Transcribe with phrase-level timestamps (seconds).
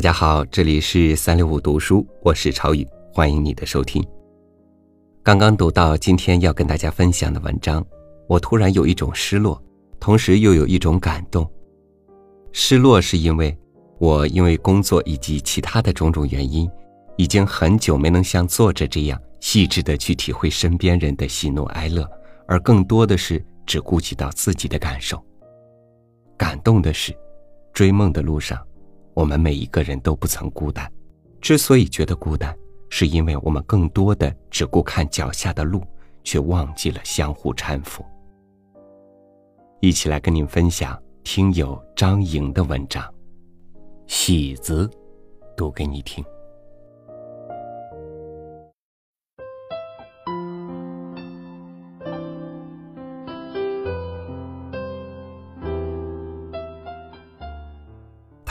[0.00, 4.02] 大家好，这里是三六五读书，我是超宇，欢迎你的收听。
[5.22, 7.84] 刚刚读到今天要跟大家分享的文章，
[8.26, 9.62] 我突然有一种失落，
[10.00, 11.46] 同时又有一种感动。
[12.50, 13.54] 失落是因为
[13.98, 16.66] 我因为工作以及其他的种种原因，
[17.18, 22.10] 已经很久没能像作者这样细致的去体会身边人的喜怒哀乐，
[22.48, 25.22] 而更多的是只顾及到自己的感受。
[26.38, 27.14] 感动的是，
[27.74, 28.58] 追梦的路上，
[29.14, 30.90] 我们每一个人都不曾孤单。
[31.40, 32.56] 之所以觉得孤单，
[32.88, 35.82] 是因为我们更多的只顾看脚下的路，
[36.22, 38.04] 却忘记了相互搀扶。
[39.80, 43.02] 一起来跟您分享听友张莹的文章，
[44.06, 44.86] 《喜子》，
[45.56, 46.22] 读给你听。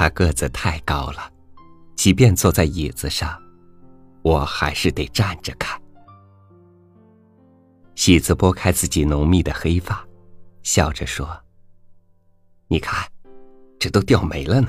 [0.00, 1.28] 他个子太高了，
[1.96, 3.36] 即便坐在椅子上，
[4.22, 5.76] 我还是得站着看。
[7.96, 10.06] 喜子拨开自己浓密的黑发，
[10.62, 11.28] 笑着说
[12.70, 13.10] ：“你看，
[13.76, 14.68] 这都掉没了呢。”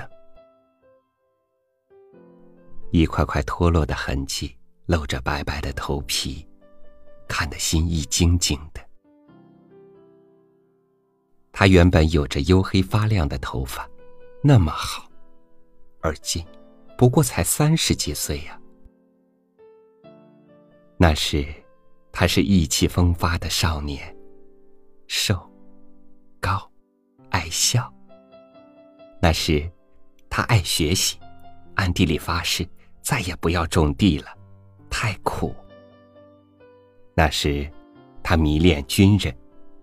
[2.90, 4.58] 一块块脱落的痕迹
[4.88, 6.44] 露着白白的头皮，
[7.28, 8.82] 看得心意晶晶的。
[11.52, 13.88] 他原本有着黝黑发亮的头发，
[14.42, 15.08] 那么好。
[16.02, 16.46] 而今，
[16.98, 18.60] 不过才三十几岁呀。
[20.98, 21.46] 那时，
[22.12, 24.16] 他是意气风发的少年，
[25.08, 25.38] 瘦、
[26.40, 26.70] 高、
[27.30, 27.94] 爱笑。
[29.22, 29.70] 那时，
[30.30, 31.18] 他爱学习，
[31.76, 32.68] 暗地里发誓
[33.02, 34.28] 再也不要种地了，
[34.90, 35.56] 太苦。
[37.16, 37.70] 那时，
[38.24, 39.36] 他迷恋军人，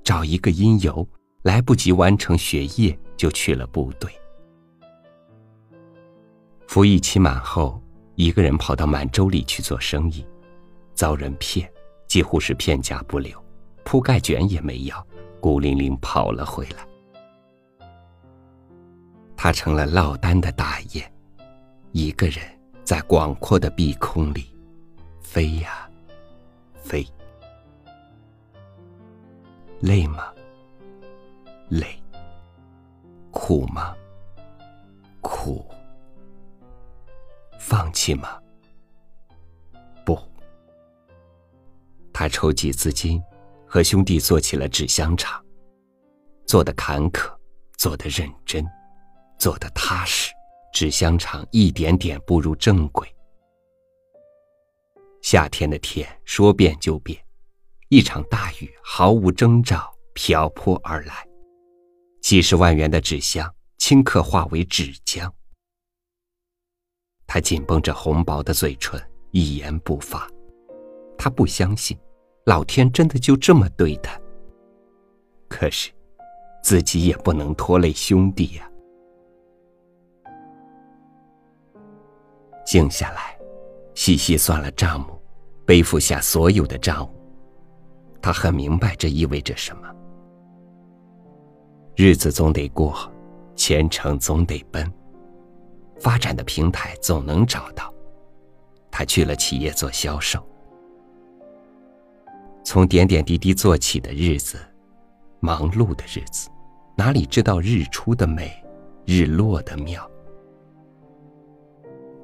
[0.03, 1.07] 找一个因由，
[1.43, 4.11] 来不及完成学业，就去了部队。
[6.67, 7.81] 服役期满后，
[8.17, 10.27] 一个人跑到满洲里去做生意，
[10.95, 11.71] 遭人骗，
[12.07, 13.43] 几乎是片甲不留，
[13.85, 15.07] 铺盖卷也没要，
[15.41, 16.87] 孤零零跑了回来。
[19.37, 21.11] 他成了落单的大雁，
[21.93, 22.39] 一个人
[22.85, 24.55] 在广阔的碧空里
[25.21, 25.89] 飞呀
[26.75, 27.07] 飞。
[29.81, 30.33] 累吗？
[31.69, 31.87] 累。
[33.31, 33.95] 苦吗？
[35.21, 35.65] 苦。
[37.69, 38.41] 放弃吗？
[40.05, 40.17] 不。
[42.13, 43.21] 他筹集资金，
[43.67, 45.45] 和兄弟做起了纸箱厂，
[46.47, 47.29] 做的坎坷，
[47.77, 48.65] 做的认真，
[49.37, 50.33] 做的踏实，
[50.73, 53.13] 纸箱厂一点点步入正轨。
[55.21, 57.21] 夏天的天说变就变，
[57.89, 61.27] 一场大雨毫无征兆瓢泼而来，
[62.23, 65.29] 几十万元的纸箱顷刻化为纸浆。
[67.27, 69.01] 他紧绷着红薄的嘴唇，
[69.31, 70.29] 一言不发。
[71.19, 71.99] 他不相信，
[72.45, 74.19] 老天真的就这么对他。
[75.49, 75.91] 可是，
[76.63, 78.71] 自己也不能拖累兄弟呀。
[82.65, 83.39] 静下来，
[83.95, 85.21] 细细算了账目，
[85.65, 87.11] 背负下所有的账务。
[88.21, 89.89] 他很明白这意味着什么。
[91.95, 93.11] 日子总得过，
[93.55, 94.93] 前程总得奔。
[95.99, 97.93] 发展的平台总能找到。
[98.91, 100.43] 他去了企业做销售，
[102.65, 104.59] 从点点滴滴做起的日子，
[105.39, 106.49] 忙碌的日子，
[106.97, 108.51] 哪里知道日出的美，
[109.05, 110.11] 日落的妙？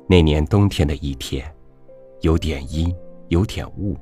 [0.08, 1.54] 那年冬天的一天，
[2.22, 2.94] 有点阴，
[3.28, 3.96] 有点雾。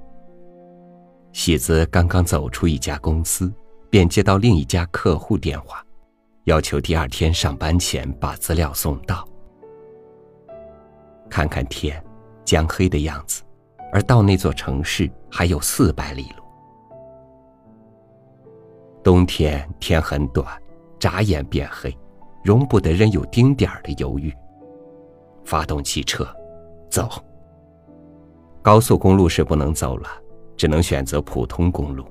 [1.33, 3.53] 喜子刚刚走出一家公司，
[3.89, 5.85] 便接到另一家客户电话，
[6.45, 9.27] 要求第二天上班前把资料送到。
[11.31, 12.03] 看看天，
[12.45, 13.43] 将黑的样子，
[13.93, 16.43] 而到那座城市还有四百里路。
[19.03, 20.47] 冬天天很短，
[20.99, 21.97] 眨眼变黑，
[22.45, 24.35] 容不得人有丁点儿的犹豫。
[25.45, 26.29] 发动汽车，
[26.91, 27.09] 走。
[28.61, 30.09] 高速公路是不能走了，
[30.57, 32.05] 只能选择普通公路。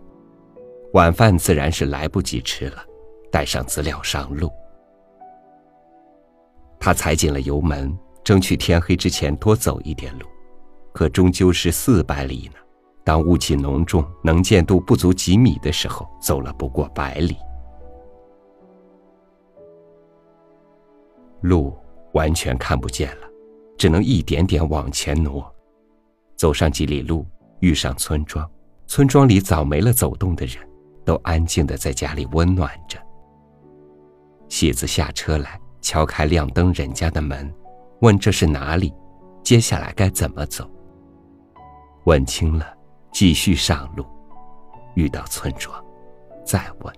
[0.94, 2.78] 晚饭自然是来不及吃了，
[3.32, 4.50] 带上资料上路。
[6.80, 7.96] 他踩紧了油门。
[8.30, 10.28] 争取天黑之前多走一点路，
[10.94, 12.60] 可终究是四百里呢。
[13.04, 17.36] 当雾气浓重、能见度不足几米的时候，走了不过百里，
[21.42, 21.76] 路
[22.14, 23.28] 完全看不见了，
[23.80, 25.52] 只能一点点往前挪。
[26.36, 27.26] 走上几里路，
[27.62, 28.48] 遇上村庄，
[28.86, 30.58] 村庄里早没了走动的人，
[31.04, 33.00] 都安静的在家里温暖着。
[34.50, 37.52] 喜子下车来，敲开亮灯人家的门。
[38.02, 38.94] 问这是哪里，
[39.44, 40.70] 接下来该怎么走。
[42.06, 42.66] 问清了，
[43.12, 44.06] 继续上路，
[44.96, 45.84] 遇到村庄，
[46.46, 46.94] 再问。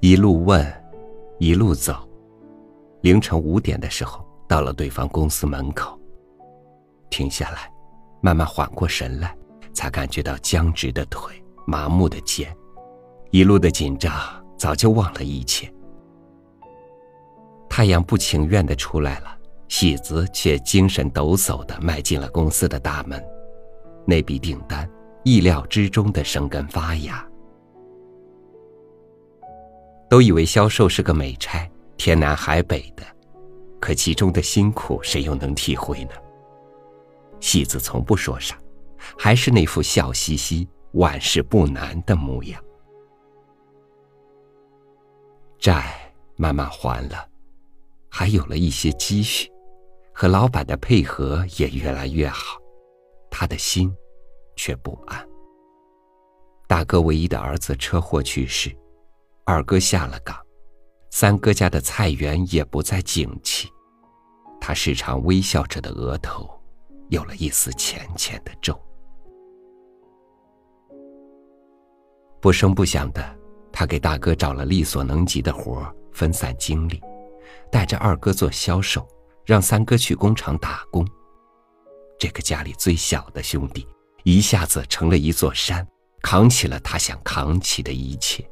[0.00, 0.66] 一路问，
[1.38, 2.08] 一路走，
[3.02, 5.98] 凌晨五点的时候，到了对方公司门口。
[7.10, 7.70] 停下来，
[8.22, 9.36] 慢慢缓过神来，
[9.74, 11.30] 才感觉到僵直的腿、
[11.66, 12.56] 麻木的肩，
[13.32, 14.10] 一路的紧张，
[14.56, 15.70] 早就忘了一切。
[17.74, 19.34] 太阳不情愿的出来了，
[19.66, 23.24] 喜子却精神抖擞的迈进了公司的大门。
[24.06, 24.86] 那笔订单，
[25.24, 27.26] 意料之中的生根发芽。
[30.10, 31.66] 都以为销售是个美差，
[31.96, 33.02] 天南海北的，
[33.80, 36.10] 可其中的辛苦，谁又能体会呢？
[37.40, 38.54] 戏子从不说啥，
[39.18, 42.62] 还是那副笑嘻嘻、万事不难的模样。
[45.58, 47.26] 债慢慢还了，
[48.14, 49.50] 还有了一些积蓄，
[50.12, 52.58] 和老板的配合也越来越好，
[53.30, 53.90] 他的心
[54.54, 55.26] 却不安。
[56.68, 58.70] 大哥唯一的儿子车祸去世，
[59.46, 60.36] 二哥下了岗，
[61.10, 63.66] 三哥家的菜园也不再景气，
[64.60, 66.46] 他时常微笑着的额头。
[67.08, 68.78] 有了一丝浅浅的皱。
[72.40, 73.38] 不声不响的，
[73.70, 76.98] 他给大哥找了力所能及的活分散精力，
[77.72, 79.08] 带着二哥做销售，
[79.46, 81.08] 让三哥去工厂打工。
[82.18, 83.88] 这个家里最小的兄弟，
[84.24, 85.84] 一下子成了一座山，
[86.22, 88.46] 扛起了他想扛起的一切。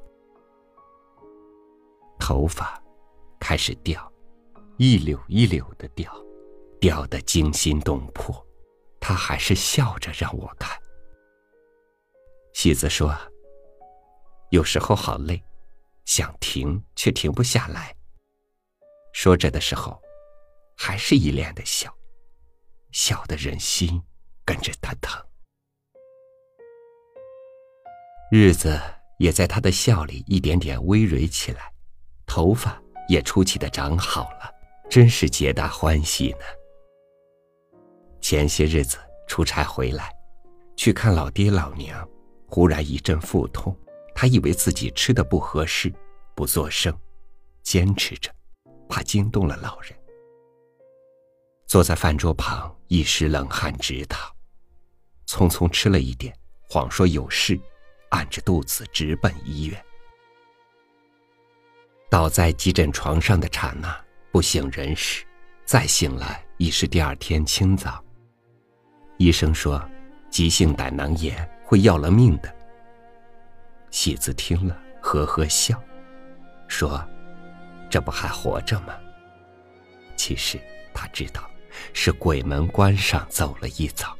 [2.18, 2.82] 头发
[3.38, 4.10] 开始掉，
[4.78, 6.10] 一绺一绺的掉，
[6.80, 8.34] 掉得惊心动魄。
[8.98, 10.78] 他还是笑着让我看。
[12.54, 13.14] 喜子说
[14.50, 15.42] ：“有时候好累，
[16.06, 17.94] 想停却停不下来。”
[19.12, 20.00] 说着的时候，
[20.76, 21.92] 还是一脸的笑，
[22.92, 24.02] 笑得人心
[24.44, 25.20] 跟着他疼。
[28.32, 28.80] 日子
[29.18, 31.72] 也在他的笑里一点点微蕊起来，
[32.26, 34.50] 头发也出奇的长好了，
[34.88, 36.44] 真是皆大欢喜呢。
[38.20, 40.14] 前些日子出差回来，
[40.76, 42.08] 去看老爹老娘，
[42.46, 43.76] 忽然一阵腹痛，
[44.14, 45.92] 他以为自己吃的不合适，
[46.36, 46.96] 不作声，
[47.64, 48.32] 坚持着，
[48.90, 49.96] 怕惊动了老人。
[51.66, 54.28] 坐在饭桌旁，一时冷汗直淌，
[55.28, 56.36] 匆匆吃了一点，
[56.68, 57.58] 谎说有事，
[58.10, 59.84] 按着肚子直奔医院。
[62.10, 63.96] 倒在急诊床上的刹那，
[64.32, 65.24] 不省人事，
[65.64, 68.04] 再醒来已是第二天清早。
[69.16, 69.80] 医生说，
[70.28, 72.52] 急性胆囊炎会要了命的。
[73.92, 75.80] 喜子听了，呵呵笑，
[76.66, 77.00] 说
[77.90, 78.94] ：“这不还活着吗？”
[80.16, 80.58] 其实
[80.94, 81.50] 他知道，
[81.92, 84.16] 是鬼门关上走了一遭。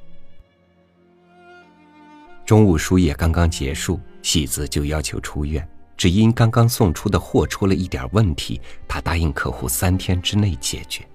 [2.44, 11.06] 中午输液刚刚结束，喜子就要求出院，只因刚刚送出的货出了一点问题，他答应客户三天之内解决。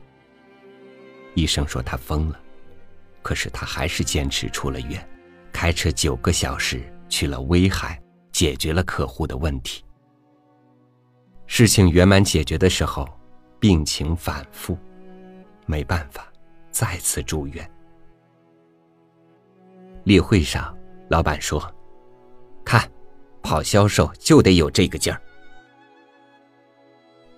[1.34, 2.40] 医生说他疯了。
[3.22, 5.10] 可是他还是坚持出了院，
[5.52, 8.00] 开车九个小时去了威海，
[8.32, 9.84] 解决了客户的问题。
[11.48, 13.08] 事情圆满解决的时候，
[13.60, 14.78] 病情反复，
[15.66, 16.28] 没办法，
[16.72, 17.70] 再次住院。
[20.04, 20.76] 例会上，
[21.10, 21.74] 老板说
[22.66, 22.90] ：“看，
[23.42, 25.22] 跑销售就得有这个劲儿。”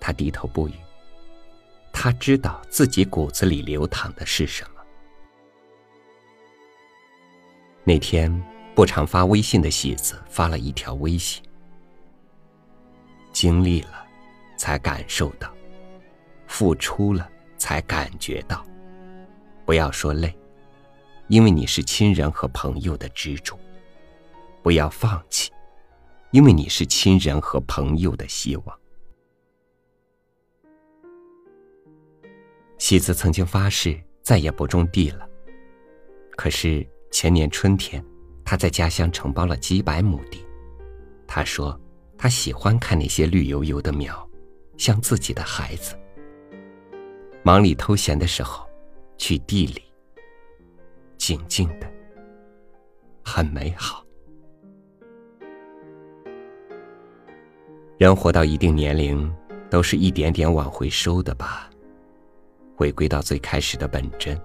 [0.00, 0.74] 他低头不语，
[1.92, 4.80] 他知道自己骨子里流淌的是什么。
[7.84, 8.30] 那天
[8.74, 11.42] 不常发微信的喜子发了一条微信
[13.40, 14.04] ：“经历了，
[14.56, 15.46] 才感受到；
[16.48, 18.66] 付出了，才感觉到。
[19.64, 20.36] 不要说累，
[21.28, 23.54] 因为你是亲人和朋友的支柱；
[24.60, 25.52] 不要放弃，
[26.32, 28.80] 因为你是亲人和朋友的希望。”
[32.76, 35.24] 喜子曾经发誓再也不种地了，
[36.36, 36.84] 可是。
[37.10, 38.04] 前年春天，
[38.44, 40.44] 他在家乡承包了几百亩地。
[41.26, 41.80] 他说，
[42.18, 44.28] 他喜欢看那些绿油油的苗，
[44.76, 45.94] 像自己的孩子。
[47.44, 48.68] 忙里偷闲的时候，
[49.16, 49.84] 去地里，
[51.16, 51.88] 静静的，
[53.24, 54.04] 很美好。
[57.96, 59.32] 人活到一定年龄，
[59.70, 61.70] 都是一点点往回收的吧，
[62.76, 64.38] 回归到最开始的本真。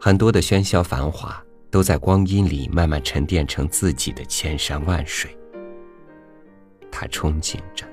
[0.00, 5.36] 很多的喧嚣繁华，都在光阴里慢慢沉淀成自己的千山万水。
[7.00, 7.86] 他憧憬着，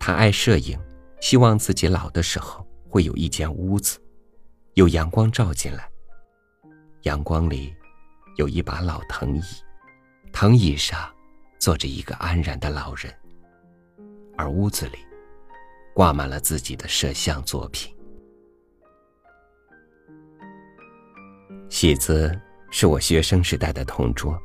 [0.00, 0.80] 他爱摄影，
[1.20, 4.00] 希望自己老的时候会有一间屋子，
[4.72, 5.86] 有阳光照进来。
[7.02, 7.76] 阳光里
[8.38, 9.42] 有一把老藤椅，
[10.32, 11.14] 藤椅上
[11.58, 13.14] 坐着一个安然的老人，
[14.38, 14.96] 而屋子里
[15.94, 17.94] 挂满了自己的摄像作品。
[21.68, 22.34] 喜子
[22.70, 24.40] 是我学生时代的同桌，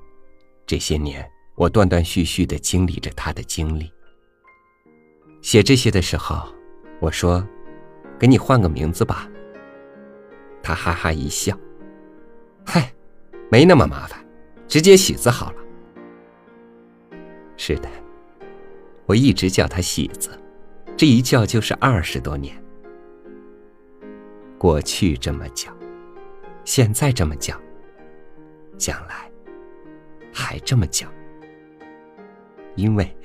[0.68, 3.92] 这些年我断断续续的经历着他的经历。
[5.42, 6.48] 写这些的时候，
[7.00, 7.46] 我说
[8.18, 9.30] ：“给你换个名字吧。”
[10.64, 11.58] 他哈哈一笑
[12.66, 12.94] ：“嗨，
[13.52, 14.26] 没那么麻烦，
[14.68, 15.58] 直接喜子好了。”
[17.58, 17.90] 是的，
[19.06, 20.32] 我一直叫他喜子，
[20.98, 22.56] 这一叫就是二十多年。
[24.58, 25.72] 过去这么叫，
[26.64, 27.60] 现在这么叫，
[28.78, 29.30] 将来
[30.34, 31.08] 还这么叫，
[32.76, 33.16] 因为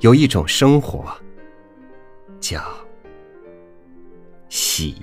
[0.00, 1.04] 有一种生活。
[2.40, 2.62] 叫
[4.48, 4.94] 喜。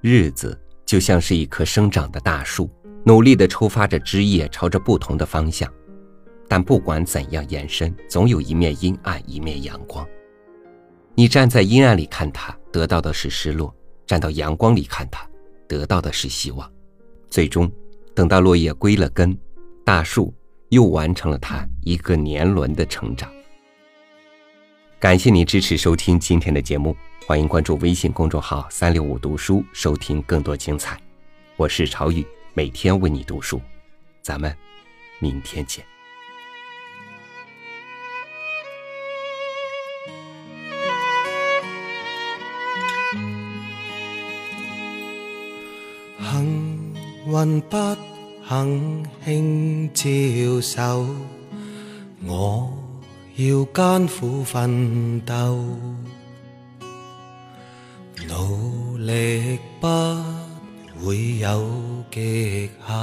[0.00, 0.58] 日子
[0.92, 2.68] 就像是一棵生长的大树。
[3.02, 5.72] 努力的抽发着枝叶，朝着不同的方向，
[6.46, 10.06] 但不管怎样延伸，总有一面阴暗，一面阳光。
[11.14, 13.72] 你站在阴暗里看它，得到的是失落；
[14.06, 15.26] 站到阳光里看它，
[15.66, 16.70] 得到的是希望。
[17.30, 17.72] 最终，
[18.14, 19.34] 等到落叶归了根，
[19.86, 20.30] 大树
[20.68, 23.32] 又完成了它一个年轮的成长。
[25.02, 30.96] 感谢你支持收听今天的节目，欢迎关注微信公众号“三六五读书”，收听更多精彩。
[31.56, 32.24] 我是朝雨。
[32.54, 33.60] 每天为你读书，
[34.22, 34.56] 咱们
[35.18, 35.84] 明天见。
[46.20, 46.94] 幸
[47.26, 47.76] 运不
[48.48, 51.08] 肯轻招手，
[52.24, 52.72] 我
[53.36, 55.58] 要艰苦奋斗，
[58.28, 59.88] 努力不。
[61.04, 61.68] 会有
[62.12, 62.96] 极限，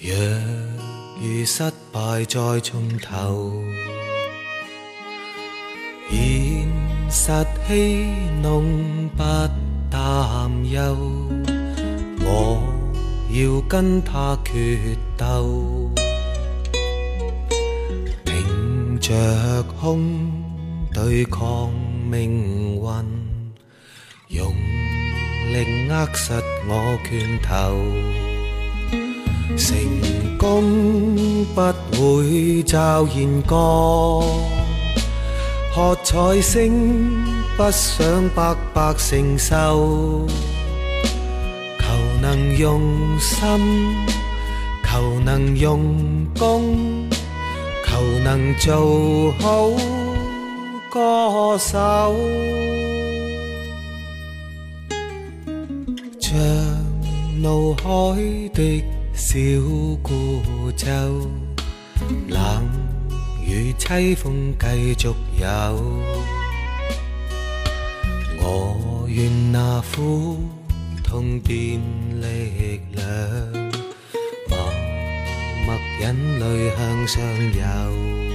[0.00, 1.62] 若遇失
[1.92, 3.62] 败再从头，
[6.10, 6.68] 现
[7.08, 7.30] 实
[7.68, 8.08] 戏
[8.42, 8.64] 弄
[9.10, 9.22] 不
[9.88, 10.96] 担忧，
[12.24, 12.60] 我
[13.30, 15.88] 要跟他决斗，
[19.06, 20.02] 着空
[20.92, 21.70] 对抗
[22.10, 22.80] 命运，
[24.30, 24.52] 用。
[25.52, 26.32] 力握实
[26.66, 27.48] 我拳头，
[29.56, 31.60] 成功不
[31.92, 33.56] 会骤然降，
[35.72, 36.68] 喝彩声
[37.56, 40.26] 不想白白承受，
[41.78, 41.84] 求
[42.20, 42.80] 能用
[43.20, 43.38] 心，
[44.82, 47.08] 求能用功，
[47.96, 49.70] 求能做好
[50.90, 52.14] 歌手。
[56.20, 56.36] 像
[57.40, 58.20] 怒海
[58.52, 58.84] 的
[59.14, 59.38] 小
[60.02, 60.12] 孤
[60.76, 60.86] 舟，
[62.28, 62.68] 冷
[63.42, 65.08] 雨凄风继续
[65.40, 65.46] 有。
[68.38, 70.36] 我愿那苦
[71.02, 71.80] 痛变
[72.20, 73.55] 力量，
[76.00, 77.22] 眼泪向上
[77.52, 78.25] 游。